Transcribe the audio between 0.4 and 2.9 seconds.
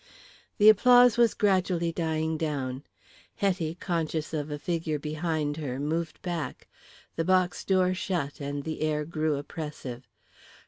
The applause was gradually dying down.